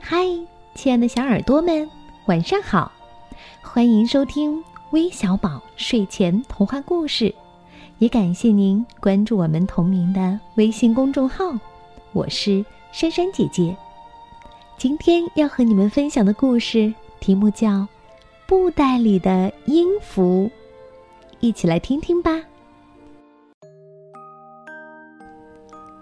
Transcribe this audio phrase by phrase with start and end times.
[0.00, 0.24] 嗨，
[0.74, 1.88] 亲爱的小耳朵们，
[2.26, 2.90] 晚上好！
[3.60, 7.34] 欢迎收听微小宝睡前童话故事，
[7.98, 11.52] 也感谢您关注我们同名的微信公众号。
[12.12, 13.76] 我是珊珊姐姐，
[14.78, 17.68] 今天要和你们分享的故事题目叫
[18.46, 20.48] 《布袋里的音符》，
[21.40, 22.40] 一起来听听吧。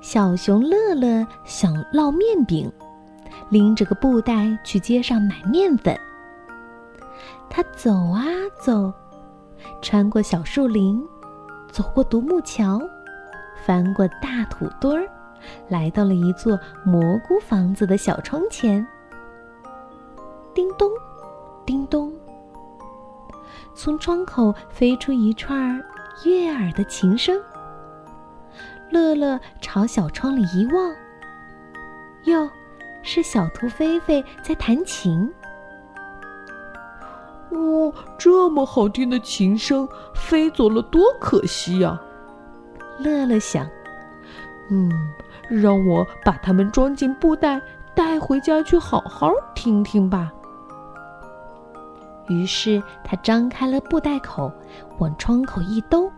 [0.00, 2.70] 小熊乐乐想烙面饼，
[3.50, 5.98] 拎着个布袋去街上买面粉。
[7.50, 8.24] 他走啊
[8.60, 8.92] 走，
[9.80, 11.02] 穿过小树林，
[11.70, 12.80] 走过独木桥，
[13.64, 15.08] 翻过大土堆儿，
[15.68, 18.86] 来到了一座蘑菇房子的小窗前。
[20.54, 20.90] 叮咚，
[21.64, 22.12] 叮咚，
[23.74, 25.82] 从窗口飞出一串
[26.24, 27.40] 悦耳的琴声。
[28.90, 30.94] 乐乐朝小窗里一望，
[32.24, 32.50] 哟，
[33.10, 35.32] 是小兔菲菲在弹琴。
[37.52, 41.98] 哇，这么好听的琴声，飞走了多可惜呀！
[42.98, 43.66] 乐乐想，
[44.70, 44.90] 嗯，
[45.48, 47.58] 让我把它们装进布袋，
[47.94, 50.30] 带回家去好好听听吧。
[52.28, 54.52] 于是他张开了布袋口，
[54.98, 56.12] 往窗口一兜。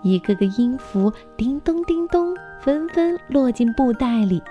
[0.00, 4.42] 一个个音符，叮咚叮咚，纷纷落进布袋里。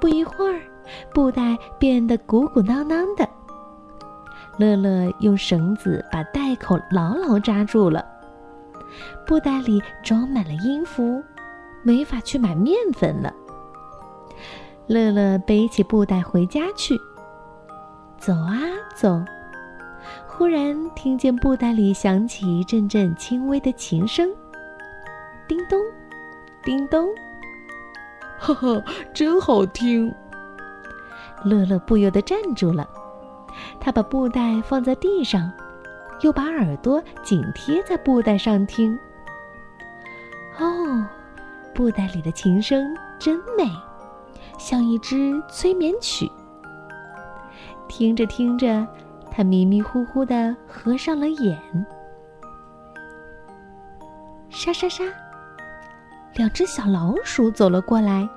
[0.00, 0.60] 不一会儿，
[1.12, 3.28] 布袋变得鼓鼓囊囊的。
[4.56, 8.04] 乐乐用绳子把袋口牢牢扎住了。
[9.26, 11.22] 布袋里装满了音符，
[11.82, 13.32] 没法去买面粉了。
[14.86, 16.98] 乐乐背起布袋回家去。
[18.18, 18.58] 走啊
[18.94, 19.22] 走。
[20.26, 24.28] 忽然听见布袋里响起一阵阵轻微的琴声，
[25.46, 25.78] 叮咚，
[26.64, 27.08] 叮咚，
[28.40, 28.82] 哈哈，
[29.14, 30.12] 真好听！
[31.44, 32.88] 乐乐不由得站住了，
[33.78, 35.52] 他把布袋放在地上，
[36.22, 38.98] 又把耳朵紧贴在布袋上听。
[40.58, 41.06] 哦，
[41.74, 43.70] 布袋里的琴声真美，
[44.58, 46.30] 像一支催眠曲。
[47.88, 48.86] 听着听着。
[49.32, 51.56] 他迷迷糊糊的合上了眼。
[54.48, 55.04] 沙沙沙，
[56.34, 58.28] 两只小老鼠走了过来，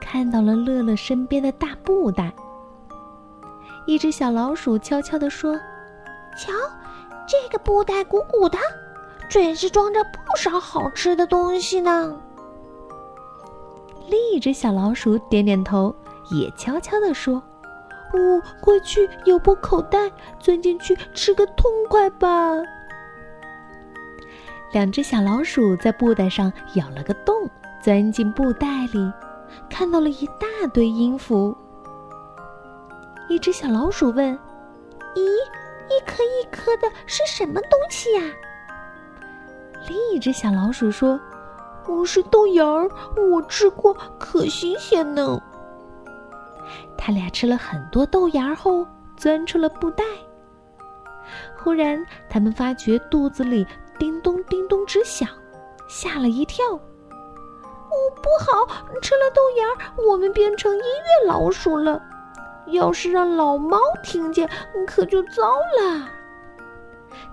[0.00, 2.32] 看到了乐乐身边的大布袋。
[3.86, 5.58] 一只小老鼠悄悄地说
[6.36, 6.52] ：“瞧，
[7.26, 8.58] 这个布袋鼓鼓的，
[9.28, 12.20] 准是装着不少好吃的东西呢。”
[14.08, 15.94] 另一只小老鼠点点头，
[16.30, 17.42] 也悄悄地说。
[18.12, 22.28] 哦，快去咬破口袋，钻进去吃个痛快吧！
[24.72, 27.48] 两只小老鼠在布袋上咬了个洞，
[27.82, 29.12] 钻进布袋里，
[29.68, 31.56] 看到了一大堆音符。
[33.28, 34.32] 一只小老鼠问
[35.14, 38.22] ：“咦，一颗一颗的是什么东西呀？”
[39.88, 41.18] 另一只小老鼠说
[41.88, 45.40] ：“我，是豆芽儿，我吃过，可新鲜呢。”
[46.96, 50.04] 他俩吃了很多豆芽后，钻出了布袋。
[51.56, 53.66] 忽然，他们发觉肚子里
[54.00, 55.28] 叮咚叮咚直响，
[55.86, 56.64] 吓了一跳。
[56.72, 58.66] 哦，不好！
[59.02, 62.00] 吃了豆芽，我们变成音乐老鼠了。
[62.68, 64.48] 要是让老猫听见，
[64.86, 65.42] 可就糟
[65.78, 66.08] 了。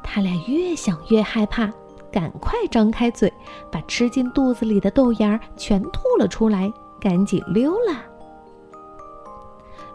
[0.03, 1.71] 他俩越想越害怕，
[2.11, 3.31] 赶快张开嘴，
[3.71, 6.69] 把吃进肚子里的豆芽全吐了出来，
[6.99, 7.95] 赶紧溜了。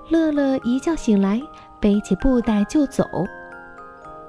[0.09, 1.43] 乐乐一觉醒来，
[1.81, 3.05] 背起布袋就走。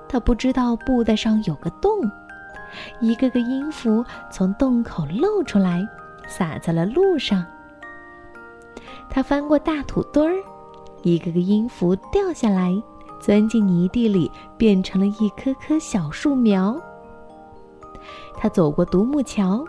[0.09, 2.01] 他不知道布袋上有个洞，
[3.03, 5.85] 一个个音符从洞口露出来，
[6.25, 7.45] 洒在了路上。
[9.09, 10.41] 他翻过大土堆儿，
[11.01, 12.71] 一个个音符掉下来，
[13.19, 16.81] 钻进泥地里，变成了一棵棵小树苗。
[18.37, 19.65] 他走过独木桥。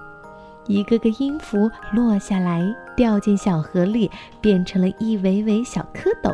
[0.66, 2.62] 一个个音符落下来，
[2.96, 4.08] 掉进小河里，
[4.40, 6.32] 变成了一尾尾小蝌蚪。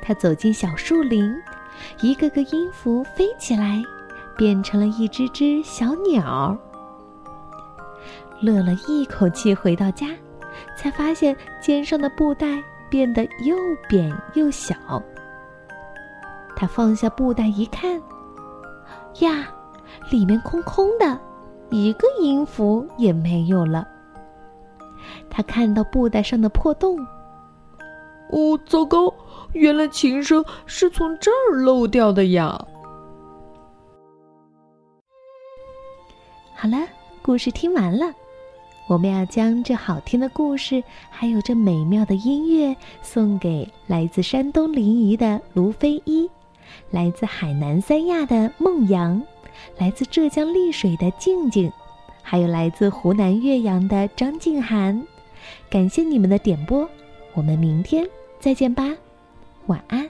[0.00, 1.34] 他走进小树林，
[2.00, 3.82] 一个个音符飞起来，
[4.40, 6.56] 变成了一只只小鸟。
[8.40, 10.06] 乐乐一口气回到家，
[10.74, 13.54] 才发现肩上的布袋变得又
[13.86, 14.74] 扁又小。
[16.56, 18.00] 他放下布袋一看，
[19.18, 19.46] 呀，
[20.10, 21.20] 里面空空的。
[21.68, 23.86] 一个音符也没有了。
[25.28, 26.98] 他看到布袋上的破洞。
[28.30, 29.12] 哦，糟糕！
[29.52, 32.58] 原来琴声是从这儿漏掉的呀。
[36.62, 36.86] 好了，
[37.22, 38.12] 故事听完了，
[38.86, 46.28] 我们要将这好听的故事，还有这美妙的音乐，送给来自山东临沂的卢飞一，
[46.90, 49.22] 来自海南三亚的孟阳，
[49.78, 51.72] 来自浙江丽水的静静，
[52.20, 55.02] 还有来自湖南岳阳的张静涵。
[55.70, 56.86] 感谢你们的点播，
[57.32, 58.06] 我们明天
[58.38, 58.94] 再见吧，
[59.64, 60.09] 晚安。